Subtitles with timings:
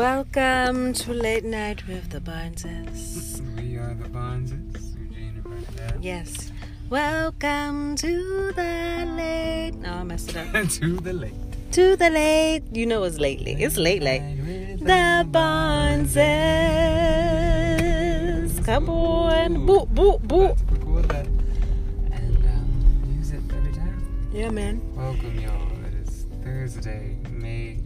[0.00, 3.38] Welcome to Late Night with the Barneses.
[3.54, 6.02] We are the Barneses, Eugene and Bernadette.
[6.02, 6.50] Yes.
[6.88, 9.72] Welcome to the late.
[9.72, 10.68] No, I messed it up.
[10.70, 11.34] to the late.
[11.72, 12.62] To the late.
[12.72, 13.62] You know it's lately.
[13.62, 14.22] It's late, late.
[14.78, 16.16] The Barneses.
[18.64, 19.66] Come on.
[19.66, 20.48] Boop, boop, boop.
[20.48, 24.30] Let's record that and um, use it every time.
[24.32, 24.80] Yeah, man.
[24.96, 25.70] Welcome, y'all.
[25.84, 27.80] It is Thursday, May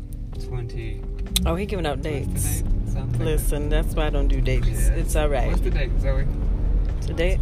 [0.46, 1.13] 20.
[1.46, 2.60] Oh, he giving out dates.
[2.60, 2.70] date?
[2.88, 3.24] Something.
[3.24, 4.66] Listen, that's why I don't do dates.
[4.88, 4.94] Yeah.
[4.94, 5.48] It's all right.
[5.48, 6.26] What's the date, Zoe?
[7.02, 7.38] Today,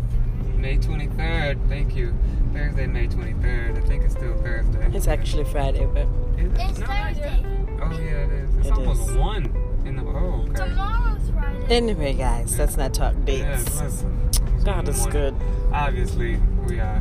[0.56, 1.69] May 23rd.
[1.69, 2.15] Thank you.
[2.52, 3.79] Thursday, May 23rd.
[3.83, 4.91] I think it's still Thursday.
[4.93, 6.07] it's actually Friday, but
[6.38, 6.51] it?
[6.59, 7.43] It's No, not yet.
[7.43, 7.46] Thursday.
[7.80, 8.57] Oh, yeah, it is.
[8.57, 9.16] It's It almost is.
[9.16, 10.02] 1 in the.
[10.02, 10.69] Oh, okay.
[10.69, 11.66] Tomorrow's Friday.
[11.74, 13.24] anyway, guys, let's not talk Yeah,
[13.57, 13.80] dates.
[13.80, 14.09] listen.
[14.45, 15.34] Almost God is good.
[15.73, 16.98] Obviously, we are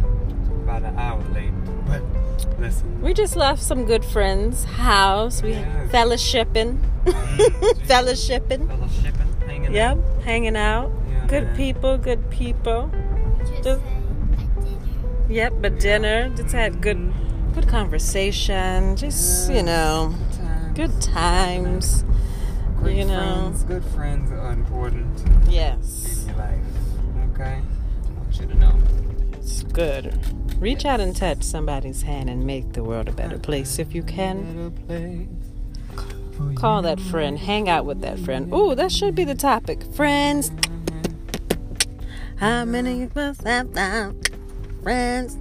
[0.63, 1.51] about an hour late,
[1.91, 3.01] but listen.
[3.01, 5.41] We just left some good friends' house.
[5.41, 5.91] We Yes.
[5.91, 7.13] fellowshipping, Mm,
[7.91, 8.67] fellowshipping.
[8.67, 10.23] Fellowshipping, hanging Yep, out.
[10.23, 10.91] hanging out.
[11.09, 11.55] Yeah, Good man.
[11.55, 12.89] people, good people.
[13.39, 14.71] Just Just- say I did
[15.29, 15.35] you.
[15.35, 16.29] Yep, but dinner.
[16.35, 17.11] Just had good,
[17.55, 18.95] good conversation.
[18.95, 20.77] Just you know, Times.
[20.77, 22.05] good times.
[22.77, 23.51] Great you know.
[23.51, 23.63] friends.
[23.63, 27.33] Good friends are important Yes, in your life.
[27.33, 27.57] Okay?
[27.61, 28.73] I want you to know.
[29.33, 30.19] it's good.
[30.61, 34.03] Reach out and touch somebody's hand and make the world a better place if you
[34.03, 34.71] can.
[36.55, 37.39] Call that friend.
[37.39, 38.53] Hang out with that friend.
[38.53, 39.83] Ooh, that should be the topic.
[39.95, 40.51] Friends.
[42.35, 44.29] How many of us have found
[44.83, 45.35] friends?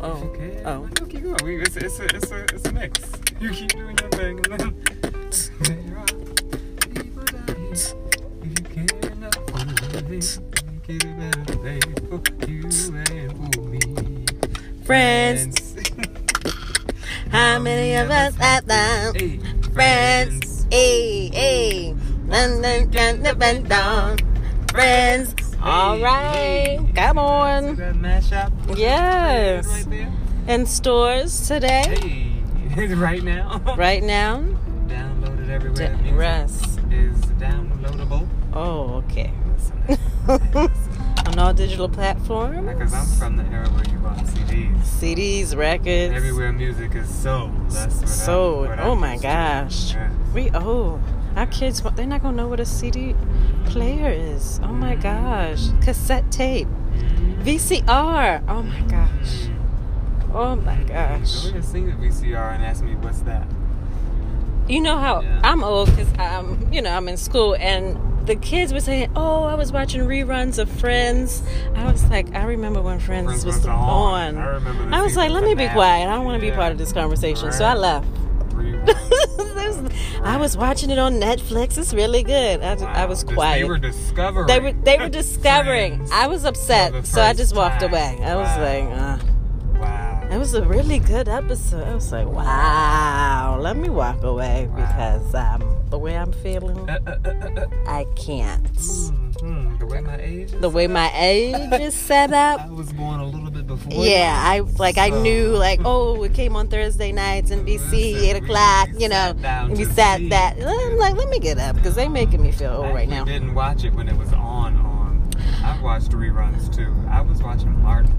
[0.00, 0.32] Oh,
[0.64, 0.88] oh.
[1.06, 1.60] Keep going.
[1.60, 3.00] It's, it's, a, it's, a, it's a mix.
[3.38, 4.40] You keep doing your thing.
[4.50, 6.06] And then there are
[6.88, 7.22] people.
[8.42, 10.57] If you care enough for
[10.90, 12.62] a better place for you
[13.12, 14.24] and for me.
[14.84, 15.76] Friends.
[17.30, 18.66] How many of us have
[19.14, 19.38] Hey,
[19.74, 20.66] friends?
[20.70, 21.94] Hey, hey.
[22.30, 22.62] Dun,
[23.38, 24.16] dun, dun.
[24.70, 25.34] Friends.
[25.62, 26.78] All right.
[26.94, 27.76] Come on.
[28.74, 29.86] Yes.
[30.46, 32.32] In stores today,
[32.70, 33.60] Hey, right now.
[33.76, 34.38] right now.
[34.86, 35.98] Downloaded everywhere.
[36.14, 36.62] Russ.
[36.90, 38.26] is downloadable.
[38.54, 39.30] Oh, okay.
[40.28, 40.70] Listen,
[41.26, 42.66] On all digital platforms.
[42.66, 44.80] Because I'm from the era where you bought CDs.
[44.82, 46.14] CDs, records.
[46.14, 47.52] Everywhere music is sold.
[47.70, 49.92] That's what So, I'm, what oh I'm my gosh.
[49.94, 50.10] Yeah.
[50.34, 51.00] We oh,
[51.36, 53.14] our kids they're not gonna know what a CD
[53.66, 54.58] player is.
[54.62, 57.42] Oh my gosh, cassette tape, Mhm.
[57.44, 58.42] VCR.
[58.48, 60.34] Oh my gosh, Mm.
[60.34, 61.44] oh my So gosh.
[61.46, 63.46] we just seen the VCR and ask me what's that.
[64.66, 65.40] You know how Yeah.
[65.44, 69.42] I'm old because I'm you know I'm in school and the kids were saying, "Oh,
[69.44, 71.42] I was watching reruns of Friends."
[71.74, 74.36] I was like, I remember when Friends, Friends was, was on.
[74.36, 74.38] on.
[74.38, 76.08] I remember I was like, let me be quiet.
[76.08, 78.06] I don't want to be part of this conversation, so I left.
[78.50, 79.92] Reruns.
[80.24, 81.78] I was watching it on Netflix.
[81.78, 82.60] It's really good.
[82.62, 83.60] I, I was quiet.
[83.62, 84.46] They were discovering.
[84.46, 86.06] They were they were discovering.
[86.12, 87.90] I was upset, so I just walked time.
[87.90, 88.18] away.
[88.22, 88.62] I was Wow.
[88.62, 89.18] like, uh,
[89.80, 90.28] Wow.
[90.32, 91.86] it was a really good episode.
[91.86, 93.58] I was like, wow.
[93.60, 94.76] Let me walk away Wow.
[94.76, 97.66] because um, the way I'm feeling, Uh, uh, uh.
[97.86, 98.64] I can't.
[98.72, 99.78] Mhm.
[99.78, 102.60] The way my age is The way my age is set up.
[102.66, 103.92] I was born a little bit before.
[104.04, 108.36] Yeah, I like I knew like oh it came on Thursday nights NBC Listen, eight
[108.42, 110.56] o'clock you know sat down and we sat see that.
[110.60, 113.24] I'm like let me get up because they're making me feel old I right now.
[113.24, 114.76] didn't watch it when it was on.
[114.76, 115.30] On.
[115.62, 116.92] I watched reruns too.
[117.08, 118.14] I was watching Martin.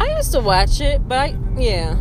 [0.00, 1.96] I used to watch it, but I, yeah,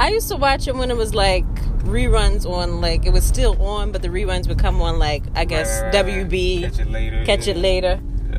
[0.00, 1.44] I used to watch it when it was like
[1.84, 5.44] reruns on like it was still on, but the reruns would come on like I
[5.44, 6.28] guess Right, right, right.
[6.30, 7.24] WB Catch it later.
[7.26, 7.52] Catch yeah.
[7.52, 8.00] It Later.
[8.30, 8.38] Yeah.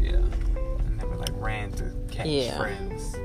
[0.00, 0.16] Yeah.
[0.16, 2.56] I never like ran to catch Yeah.
[2.58, 3.16] friends.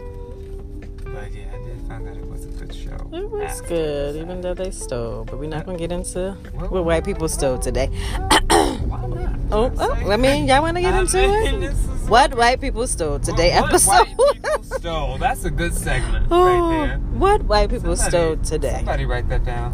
[1.05, 3.09] But yeah, I did find that it was a good show.
[3.13, 5.23] It was good, even though they stole.
[5.23, 7.87] But we're not gonna get into Well, what white people stole today.
[7.87, 9.31] Why not?
[9.51, 11.75] Oh, oh I mean, y'all want to get into it?
[12.07, 13.89] What white people stole today what episode?
[13.91, 15.17] White people stole.
[15.17, 16.97] That's a good segment Oh, right there.
[16.99, 18.75] what white people Somebody- stole today?
[18.77, 19.73] Somebody write that down.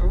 [0.00, 0.06] Oh,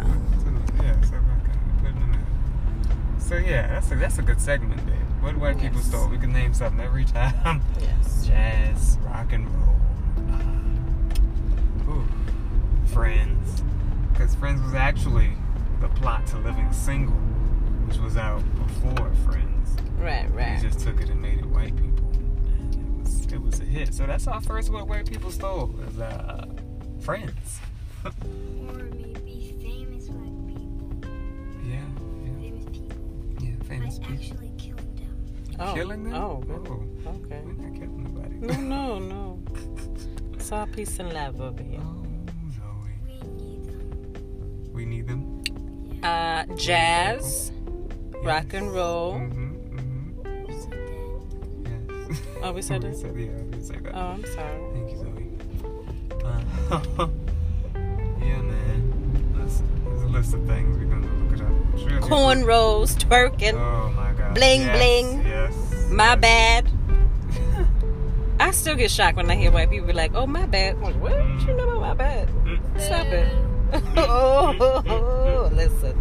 [0.84, 3.20] yeah, so I can put it in there.
[3.20, 4.96] So yeah, that's a that's a good segment, babe.
[5.22, 6.10] What white people stole?
[6.10, 7.62] We can name something every time.
[7.80, 8.26] Yes.
[8.28, 9.76] Jazz, rock and roll,
[10.32, 12.06] uh, ooh,
[12.94, 13.64] Friends,
[14.12, 15.32] because Friends was actually
[15.82, 17.16] the plot to Living Single,
[17.88, 19.50] which was out before Friends.
[20.04, 20.36] Right, right.
[20.54, 20.62] right.
[20.62, 23.94] just took it and made it white people, and it was it was a hit.
[23.94, 26.46] So that's our first what white people stole is uh,
[27.02, 27.60] Friends.
[28.06, 30.92] Or maybe famous white people.
[31.64, 31.80] Yeah,
[32.24, 32.98] yeah, Famous people.
[33.42, 33.56] yeah.
[33.60, 34.14] By Famous people.
[34.16, 35.56] actually killing them.
[35.60, 36.14] Oh, Killing them?
[36.16, 36.68] Oh, good.
[36.68, 37.10] Oh.
[37.18, 37.42] okay.
[37.46, 38.36] We're not killing nobody.
[38.64, 39.40] No, no, no.
[40.34, 41.80] It's all peace and love over here.
[41.82, 42.06] Oh,
[42.52, 43.00] Zoe.
[43.06, 44.74] We need them.
[44.74, 45.44] We need them.
[46.04, 47.52] Uh, jazz,
[48.22, 49.14] rock and roll.
[49.16, 49.43] Mm-hmm.
[52.44, 52.98] Oh, we said we that?
[52.98, 53.96] said, yeah, we said that.
[53.96, 54.60] Oh, I'm sorry.
[54.74, 55.30] Thank you, Zoe.
[56.26, 57.08] Uh,
[58.20, 59.34] yeah, man.
[59.38, 61.80] That's, there's a list of things we're gonna look it up.
[61.80, 63.54] Sure, Cornrows, twerking.
[63.54, 64.36] Oh my god.
[64.36, 65.26] Bling, Yes, bling.
[65.26, 65.90] Yes.
[65.90, 66.20] My yes.
[66.20, 66.72] bad.
[68.42, 70.82] I still get shocked when I hear white people be like, "Oh, my bad." I'm
[70.82, 71.12] like, what?
[71.14, 72.28] What you know about my bad?
[72.28, 72.82] Mm.
[72.82, 73.32] Stop it.
[73.98, 75.96] oh, listen.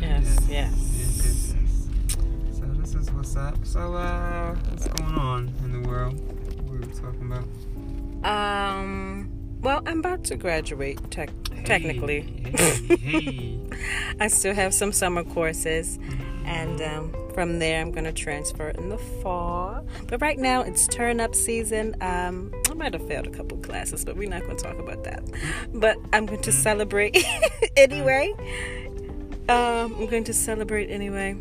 [0.00, 0.72] Yes, yes.
[0.96, 2.58] Yes, yes, yes.
[2.58, 3.64] So this is what's up.
[3.64, 6.14] So uh, what's going on in the world?
[6.68, 8.24] What are we talking about?
[8.24, 9.30] Um.
[9.62, 10.98] Well, I'm about to graduate.
[11.10, 11.28] Tech,
[11.66, 12.22] technically,
[12.56, 13.60] Hey, hey.
[14.20, 15.98] I still have some summer courses,
[16.46, 19.84] and um, from there, I'm going to transfer in the fall.
[20.06, 21.96] But right now, it's turn up season.
[22.00, 25.04] Um, I might have failed a couple classes, but we're not going to talk about
[25.04, 25.22] that.
[25.72, 27.16] But I'm going to celebrate
[27.76, 28.32] anyway.
[29.48, 31.36] Um, I'm going to celebrate anyway.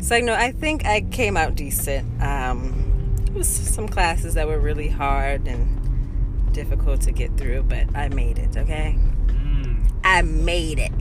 [0.00, 2.22] So, you know, I think I came out decent.
[2.22, 7.86] Um, it was some classes that were really hard and difficult to get through, but
[7.94, 8.96] I made it, okay?
[9.26, 10.92] Mm, I made it.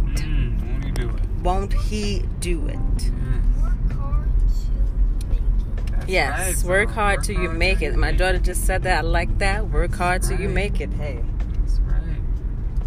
[1.44, 2.78] Won't he do it?
[3.06, 3.12] Yes.
[5.92, 7.96] That's Yes, right, work hard till you make it.
[7.96, 8.98] My daughter just said that.
[9.00, 9.70] I like that.
[9.70, 10.92] Work hard till you make it.
[10.94, 11.24] Hey.
[11.60, 12.18] That's right.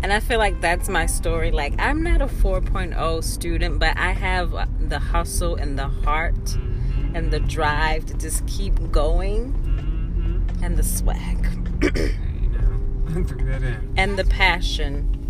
[0.03, 1.51] And I feel like that's my story.
[1.51, 4.51] Like, I'm not a 4.0 student, but I have
[4.89, 7.17] the hustle and the heart Mm-hmm.
[7.17, 10.65] and the drive to just keep going Mm-hmm.
[10.65, 11.47] and the swag
[11.83, 13.93] you know, threw that in.
[13.97, 15.26] and the passion.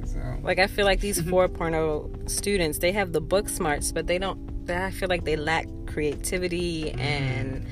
[0.00, 0.08] Right.
[0.08, 0.38] So.
[0.42, 4.66] Like, I feel like these 4.0 students, they have the book smarts, but they don't,
[4.66, 7.00] they, I feel like they lack creativity mm-hmm.
[7.00, 7.66] and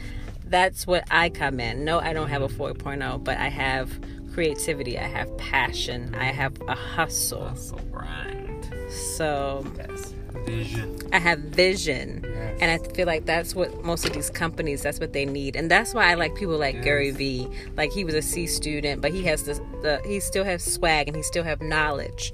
[0.44, 1.84] that's what I come in.
[1.84, 4.00] No, I don't have a 4.0, but I have
[4.32, 7.48] creativity, I have passion, I have a hustle.
[7.48, 8.72] Hustle grind.
[8.90, 10.14] So Yes.
[10.48, 10.98] Vision.
[11.12, 12.24] I have vision.
[12.24, 12.58] Yes.
[12.60, 15.56] And I feel like that's what most of these companies, that's what they need.
[15.56, 16.84] And that's why I like people like Yes.
[16.84, 17.48] Gary Vee.
[17.76, 21.08] Like he was a C student, but he has the, the he still has swag
[21.08, 22.32] and he still have knowledge.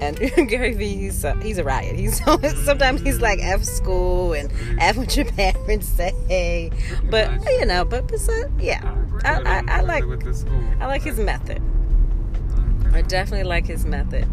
[0.00, 0.16] And
[0.48, 1.94] Gary Vee, he's a, he's a riot.
[1.96, 2.22] He's
[2.64, 4.50] sometimes he's like F school and
[4.80, 6.70] F what your parents say.
[7.10, 10.62] But you know, but besides, yeah, agree I, I, I like the- with the school.
[10.80, 11.62] I like his method.
[12.92, 14.28] I definitely like his method.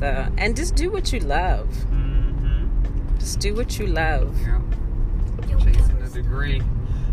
[0.00, 1.68] So and just do what you love.
[1.92, 3.18] Mhm.
[3.18, 4.34] Just do what you love.
[4.40, 4.60] Yeah.
[5.58, 6.62] Chasing a degree.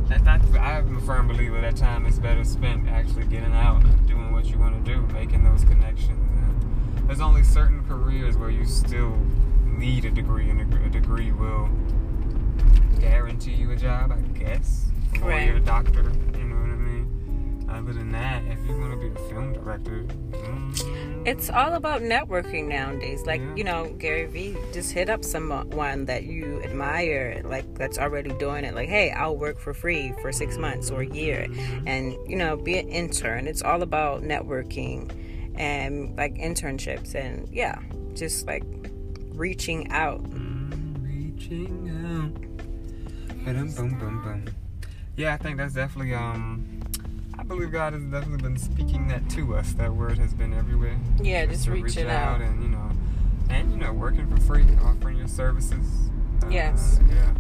[0.08, 4.08] That, that, I'm a firm believer that time is better spent actually getting out and
[4.08, 6.18] doing what you want to do, making those connections.
[6.18, 9.18] And there's only certain careers where you still
[9.66, 11.70] need a degree, and a, a degree will
[13.02, 14.86] guarantee you a job, I guess.
[15.16, 15.66] A lawyer, Right.
[15.66, 16.04] doctor,
[16.38, 17.66] you know what I mean?
[17.70, 22.02] Other than that, if you want to be a film director, mm, It's all about
[22.04, 23.26] networking nowadays.
[23.26, 23.56] Like, Yeah.
[23.58, 28.64] you know, Gary Vee, just hit up someone that you admire, like that's already doing
[28.64, 28.74] it.
[28.74, 31.48] Like, hey, I'll work for free for six months or a year.
[31.86, 33.46] And, you know, be an intern.
[33.46, 35.12] It's all about networking
[35.60, 37.78] and like internships and, yeah,
[38.14, 38.64] just like
[39.34, 40.24] reaching out.
[40.30, 43.44] Mm, reaching out.
[43.44, 44.46] Ba-dum.
[45.18, 46.77] Yeah, I think that's definitely um
[47.48, 49.74] believe God has definitely been speaking that to us.
[49.74, 50.98] That word has been everywhere.
[51.22, 52.42] Yeah, just to reach reach it out.
[52.42, 52.92] and you know
[53.50, 56.10] and you know, working for free, offering your services.
[56.44, 57.00] Uh, Yes.
[57.10, 57.34] Yeah.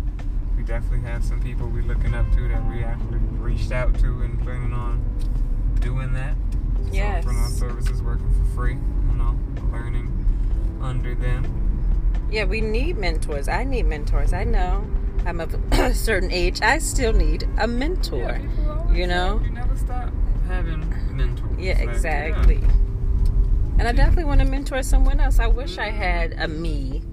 [0.56, 4.06] We definitely have some people we're looking up to that we actually reached out to
[4.22, 5.04] and planning on
[5.82, 6.36] doing that.
[6.84, 7.24] Just Yes.
[7.26, 9.38] Offering our services, working for free, you know,
[9.72, 10.26] learning
[10.82, 11.46] under them.
[12.32, 13.48] Yeah, we need mentors.
[13.48, 14.34] I need mentors.
[14.34, 14.86] I know.
[15.26, 16.62] I'm of a certain age.
[16.62, 18.18] I still need a mentor.
[18.18, 19.40] Yeah, people always you know?
[19.81, 20.13] You never stop
[20.48, 21.60] having mentors.
[21.60, 22.63] Yeah, Like, exactly.
[23.79, 25.39] And I definitely want to mentor someone else.
[25.39, 27.03] I wish I had a me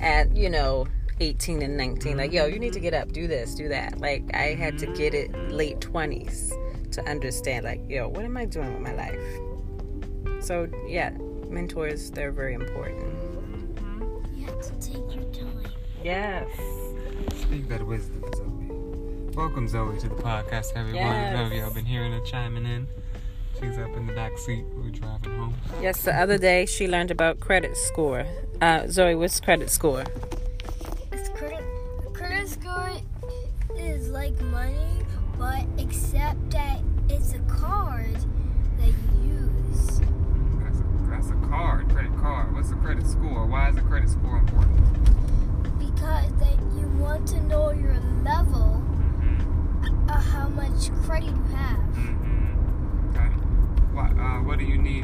[0.00, 0.86] at, you know,
[1.20, 2.16] 18 and 19.
[2.16, 4.00] Like, yo, you need to get up, do this, do that.
[4.00, 6.52] Like, I had to get it late 20s
[6.92, 10.44] to understand, like, yo, what am I doing with my life?
[10.44, 11.10] So, yeah,
[11.48, 13.14] mentors, they're very important.
[14.34, 15.70] You have to take your time.
[16.02, 16.48] Yes.
[17.34, 18.49] Speak that wisdom, Zoe.
[19.34, 21.06] Welcome, Zoe, to the podcast, everyone.
[21.06, 22.86] I know y'all been hearing her chiming in.
[23.60, 24.64] She's up in the back seat.
[24.74, 25.54] We're driving home.
[25.80, 28.26] Yes, the other day she learned about credit score.
[28.60, 30.04] Uh, Zoe, what's credit score?
[31.12, 31.62] It's credit,
[32.12, 32.90] credit score
[33.76, 35.04] is like money,
[35.38, 38.14] but except that it's a card
[38.78, 39.98] that you use.
[40.58, 42.54] That's a, that's a card, credit card.
[42.54, 43.46] What's a credit score?
[43.46, 44.84] Why is a credit score important?
[45.78, 48.82] Because that you want to know your level
[49.20, 50.08] Mm-hmm.
[50.10, 51.78] of how much credit you have.
[51.78, 53.10] Mm-hmm.
[53.10, 53.28] Okay.
[53.94, 55.02] What, uh, what do you need?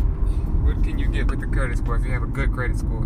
[0.64, 3.04] What can you get with the credit score if you have a good credit score?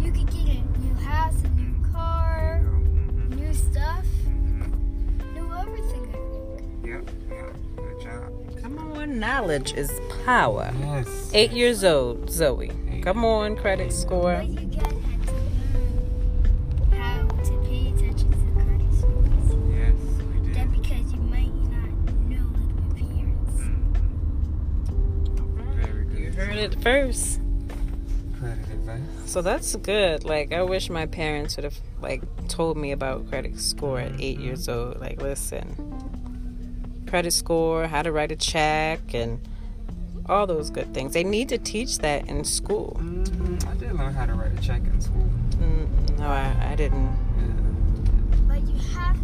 [0.00, 3.34] You could get a new house, a new car, Mm-hmm.
[3.34, 5.34] new stuff, Mm-hmm.
[5.34, 6.80] new everything.
[6.84, 7.10] Yep.
[7.28, 7.56] Yep.
[7.76, 8.62] Good job.
[8.62, 9.90] Come on, knowledge is
[10.24, 10.72] power.
[10.78, 11.30] Yes.
[11.34, 12.70] Eight years old, Zoe.
[13.02, 14.44] Come on, credit score.
[26.60, 27.40] It first.
[28.38, 29.00] Credit advice.
[29.26, 30.24] So that's good.
[30.24, 34.38] Like I wish my parents would have like told me about credit score at eight
[34.38, 35.00] years old.
[35.00, 35.66] Like, listen,
[37.06, 39.40] credit score, how to write a check, and
[40.26, 41.12] all those good things.
[41.12, 42.96] They need to teach that in school.
[43.00, 43.68] Mm-hmm.
[43.68, 45.28] I did learn how to write a check in school.
[45.58, 47.16] Mm, no, I, I didn't.
[47.38, 48.46] Yeah.
[48.46, 49.16] But you have,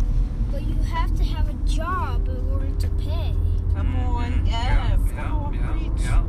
[0.50, 3.34] but you have to have a job in order to pay.
[3.74, 4.54] Come on, yes.
[4.54, 6.24] Yeah, Come on, yeah, yeah.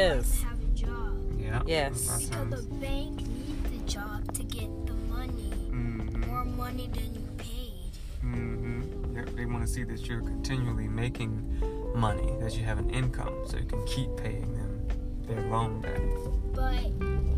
[0.00, 0.42] Yes.
[0.42, 1.62] have a job Yeah.
[1.66, 2.28] Yes.
[2.28, 6.26] Because the bank needs the job to get the money, Mhm.
[6.26, 7.92] more money than you paid.
[8.24, 9.16] Mm-hmm.
[9.16, 11.32] Yep, they want to see that you're continually making
[11.94, 14.70] money, that you have an income, so you can keep paying them
[15.26, 16.00] their loan back.
[16.54, 16.84] But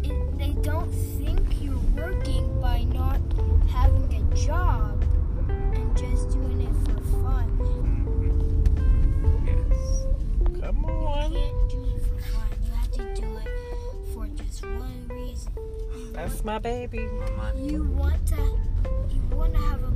[0.03, 3.21] it, they don't think you're working by not
[3.69, 5.05] having a job
[5.49, 7.49] and just doing it for fun.
[16.45, 17.09] My baby.
[17.57, 18.59] You want to
[19.11, 19.92] you want to have a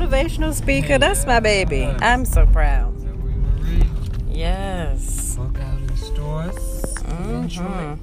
[0.00, 0.98] motivational speaker.
[0.98, 1.84] That's my baby.
[1.84, 2.94] I'm so proud.
[4.28, 5.36] Yes.
[5.36, 6.54] book out in stores.
[7.04, 7.42] Mhm.
[7.42, 7.96] Enjoy.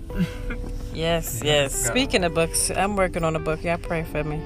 [0.93, 1.85] Yes, Yes, yes.
[1.87, 3.63] Speaking of books, I'm working on a book.
[3.63, 4.41] Y'all pray for me.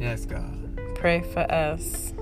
[0.00, 0.58] yes, God.
[0.96, 2.12] Pray for us.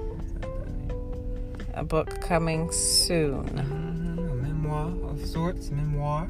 [1.73, 3.45] A book coming soon.
[3.49, 4.19] Mhm.
[4.19, 6.27] A memoir of sorts, memoir.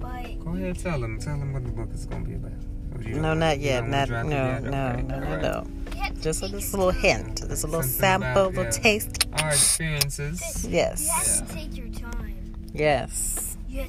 [0.00, 1.20] But Go ahead, tell them.
[1.20, 2.52] Tell them what the book is going to be about.
[3.04, 3.80] No, don't- yet.
[3.82, 4.62] don't wanna Not drop no, yet?
[4.64, 5.42] no, Okay, no, no, alright.
[5.42, 5.66] no.
[6.02, 7.48] You have to Just a this little hint.
[7.48, 8.70] Just a little Something sample, about, little yeah.
[8.70, 9.26] taste.
[9.34, 10.66] Our experiences.
[10.68, 11.04] Yes.
[11.04, 11.46] You have Yeah.
[11.46, 12.54] to take your time.
[12.74, 13.56] Yes.
[13.68, 13.82] You,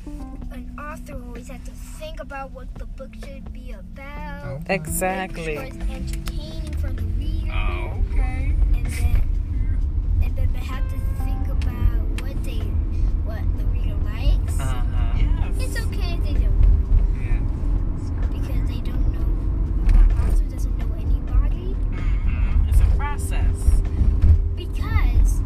[0.52, 4.46] an author always has to think about what the book should be about.
[4.46, 4.64] Okay.
[4.70, 5.56] Make Exactly.
[5.56, 7.52] sure it's entertaining for the reader.
[7.52, 8.56] Oh, okay.
[8.74, 9.22] and then
[10.24, 12.62] and then they have to think about what they
[23.14, 23.82] process.
[24.56, 25.42] because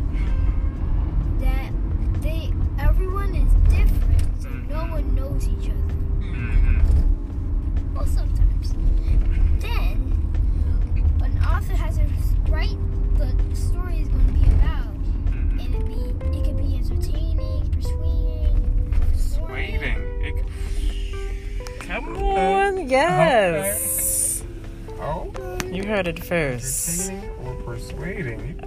[1.42, 1.70] that
[2.22, 4.72] they everyone is different so mm-hmm.
[4.72, 5.94] no one knows each other.
[6.22, 7.94] Mm-hmm.
[7.94, 8.74] Well sometimes.
[9.60, 10.14] Then
[11.22, 12.06] an author has to
[12.50, 12.78] write
[13.18, 15.60] the story is gonna be about mm-hmm.
[15.60, 18.64] and it be it could be entertaining, persuading,
[19.50, 20.00] Waiting.
[20.22, 20.36] It,
[21.82, 22.88] Come uh, on.
[22.88, 24.44] Yes.
[24.98, 25.48] okay.
[25.70, 26.97] You heard it first.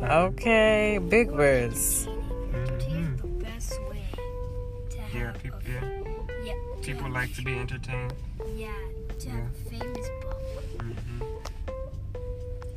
[0.03, 0.99] Okay.
[1.09, 2.07] Big words.
[2.55, 4.05] Entertaining is the best way
[4.91, 5.85] to have Yeah, people, yeah.
[6.45, 8.13] yeah, People like to be entertained.
[8.57, 8.73] yeah
[9.19, 10.43] to have a famous book.
[10.79, 11.23] Mm-hmm.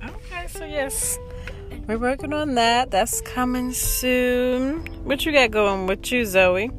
[0.09, 1.17] Okay, so yes,
[1.87, 2.91] we're working on that.
[2.91, 4.85] That's coming soon.
[5.05, 6.69] What you got going with you, Zoe?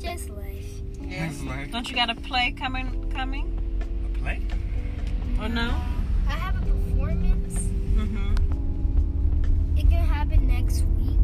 [0.00, 0.64] Just life.
[1.02, 3.10] It's like Don't you got a play coming?
[3.14, 3.46] Coming
[4.14, 4.40] a play.
[5.40, 5.70] or no?
[6.26, 7.58] I have a performance.
[7.94, 9.78] Mm-hmm.
[9.78, 11.18] It can happen next week,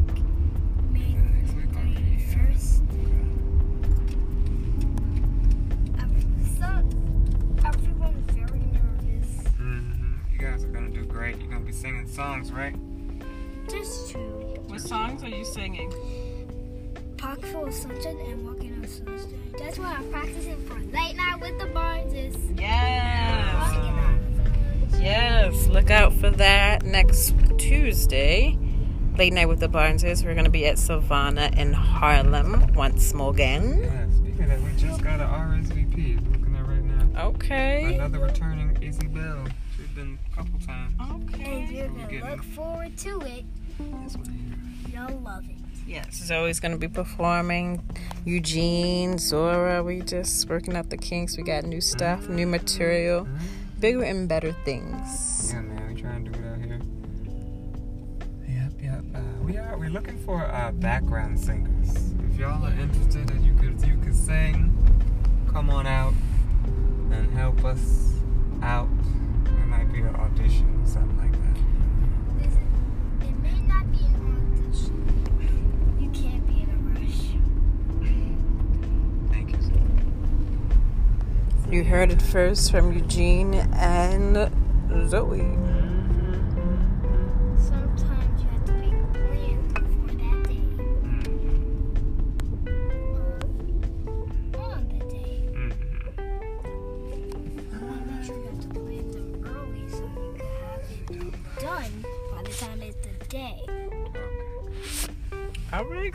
[0.91, 2.17] May Next week, okay.
[2.29, 2.81] 31st.
[6.59, 6.67] So,
[7.65, 9.29] everyone's very nervous.
[9.59, 10.13] Mm-hmm.
[10.31, 11.39] You guys are gonna do great.
[11.39, 12.75] You're gonna be singing songs, right?
[13.69, 14.19] Just two.
[14.67, 15.91] What songs are you singing?
[17.17, 19.53] Pocket full of sunshine and walking on sunshine.
[19.57, 22.59] That's what I'm practicing for late night with the Barneses.
[22.59, 23.55] Yes.
[23.55, 24.19] Walking on
[24.91, 25.01] sunshine.
[25.01, 25.67] Yes.
[25.67, 28.59] Look out for that next Tuesday.
[29.21, 30.25] Late Night with the Barneses.
[30.25, 33.79] We're going to be at Sylvana in Harlem once more again.
[33.79, 36.27] Yeah, speaking of that, we just got an RSVP.
[36.31, 37.25] Looking at right now.
[37.27, 37.93] Okay.
[37.93, 39.45] Another returning Izzy Bell.
[39.77, 40.95] She's been a couple times.
[40.99, 41.43] Okay.
[41.43, 41.75] And Okay.
[41.75, 43.45] you're we gonna look forward to it.
[44.03, 45.55] This one You'll love it.
[45.85, 47.79] Yes, Zoe's going to be performing.
[48.25, 51.37] Eugene, Zora, we just working out the kinks.
[51.37, 52.51] We got new stuff, new mm-hmm.
[52.53, 53.33] material, here.
[53.79, 55.51] bigger and better things.
[55.53, 56.40] Yeah, man, we trying to
[59.81, 62.13] We're looking for uh, background singers.
[62.29, 64.71] If y'all are interested, and you could you could sing,
[65.51, 66.13] come on out
[67.09, 68.13] and help us
[68.61, 68.87] out.
[69.43, 71.57] There might be an audition or something like that.
[72.37, 72.67] Listen,
[73.21, 75.97] it may not be an audition.
[75.99, 77.31] You can't be in a rush.
[79.31, 79.51] Thank
[81.71, 81.75] you.
[81.75, 84.51] You heard it first from Eugene and
[85.09, 85.57] Zoe.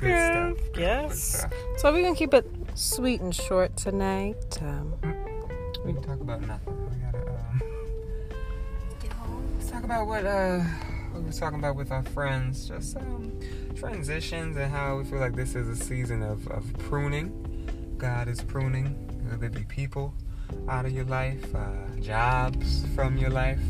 [0.03, 1.19] All right, Good Good Yes.
[1.23, 1.53] stuff.
[1.79, 4.37] So we're going to keep it sweet and short tonight.
[4.63, 4.95] Um,
[5.85, 6.75] We can talk about nothing.
[6.91, 7.31] We gotta.
[7.31, 7.63] Um,
[9.01, 9.49] Get home.
[9.57, 10.59] let's talk about what uh
[11.13, 12.67] what we were talking about with our friends.
[12.69, 13.33] Just um
[13.77, 17.31] transitions and how we feel like this is a season of, of pruning.
[17.99, 18.87] God is pruning.
[19.31, 20.13] Whether it be people
[20.69, 23.61] out of your life, uh, jobs from your life.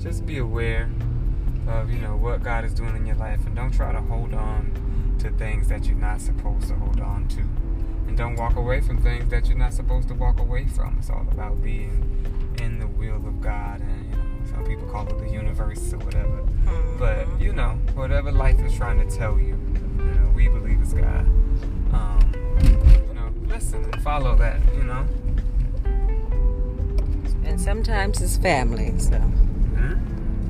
[0.00, 0.88] Just be aware
[1.68, 4.32] of you know what God is doing in your life, and don't try to hold
[4.32, 4.72] on
[5.18, 7.40] to things that you're not supposed to hold on to.
[8.06, 10.96] And don't walk away from things that you're not supposed to walk away from.
[10.98, 15.06] It's all about being in the will of God, and you know, some people call
[15.08, 16.42] it the universe or whatever.
[16.98, 19.58] But you know, whatever life is trying to tell you,
[19.98, 21.26] you know, we believe it's God.
[21.92, 24.60] Um, you know, listen and follow that.
[24.76, 25.06] You know.
[27.44, 28.98] and sometimes it's family.
[28.98, 29.16] So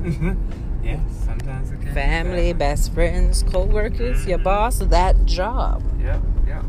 [0.83, 1.85] yes, sometimes it can.
[1.85, 4.43] be family, best friends, co-workers, your mm-hmm.
[4.43, 5.83] boss, that job.
[6.01, 6.63] Yep, yep.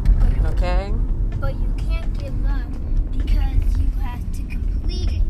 [0.47, 0.93] Okay.
[1.39, 2.71] But you can't give up
[3.13, 5.23] because you have to complete it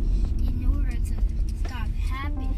[0.49, 2.57] in order to stop happening.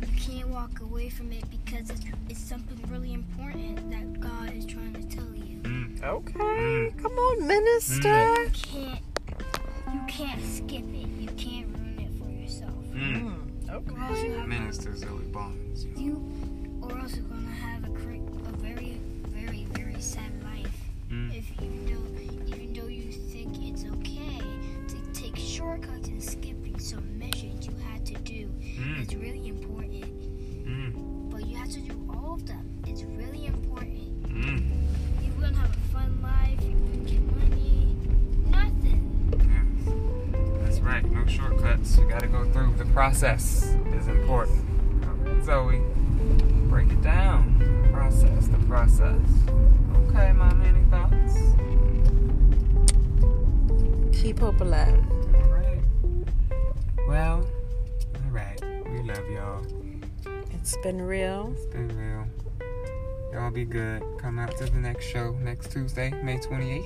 [0.00, 4.66] You can't walk away from it because it's, it's something really important that God is
[4.66, 5.58] trying to tell you.
[5.62, 6.02] Mm.
[6.02, 6.38] Okay.
[6.38, 7.02] Mm.
[7.02, 8.42] Come on, minister.
[8.42, 9.00] You can't
[9.92, 11.08] you can't skip it.
[11.20, 12.74] You can't ruin it for yourself.
[12.92, 13.39] Mm.
[13.86, 13.96] Mm.
[13.96, 15.86] Or else you have Minister Zoe Barnes.
[15.96, 16.22] You
[16.82, 20.74] or else you're gonna have a, a very, very, very sad life.
[21.10, 21.36] Mm.
[21.36, 24.40] If even though even though you think it's okay
[24.88, 28.46] to take shortcuts and skipping some missions you had to do,
[28.80, 29.02] Mm.
[29.02, 30.04] it's really important.
[30.66, 31.30] Mm.
[31.30, 32.64] But you have to do all of them.
[32.86, 34.22] It's really important.
[34.28, 34.70] Mm.
[35.24, 36.60] You wouldn't have a fun life.
[36.62, 37.96] You wouldn't get money.
[38.48, 39.02] Nothing.
[39.38, 39.94] Yes.
[40.62, 41.04] That's right.
[41.10, 41.98] No shortcuts.
[41.98, 43.59] You gotta go through the process.
[44.10, 44.64] Important.
[45.24, 45.82] Right, Zoe.
[46.68, 47.88] Break it down.
[47.92, 48.48] Process.
[48.48, 49.20] The process.
[50.06, 50.62] Okay, mom.
[50.62, 51.34] Any thoughts?
[54.20, 55.04] Keep hope alive.
[55.34, 55.80] All right.
[57.08, 57.46] Well.
[58.14, 58.60] All right.
[58.90, 59.64] We love y'all.
[60.52, 61.52] It's been real.
[61.56, 62.26] It's been real.
[63.32, 64.02] Y'all be good.
[64.18, 66.84] Come out to the next show next Tuesday, May 28th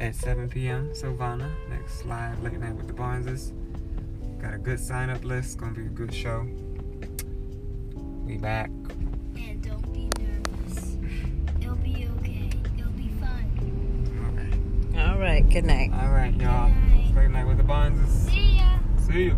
[0.00, 0.90] at 7 p.m.
[0.92, 1.50] Sylvana.
[1.68, 3.52] Next live late night with the Barneses.
[4.40, 5.58] Got a good sign up list.
[5.58, 6.46] Gonna be a good show.
[8.24, 8.70] We back.
[9.36, 10.96] And don't be nervous.
[11.60, 12.50] It'll be okay.
[12.78, 14.94] It'll be fun.
[14.96, 15.10] All right.
[15.10, 15.48] All right.
[15.50, 15.90] Good night.
[15.92, 16.70] All right, y'all.
[16.70, 17.14] Good night.
[17.14, 18.30] Late night with the Barneses.
[18.30, 18.78] See ya.
[19.06, 19.36] See you.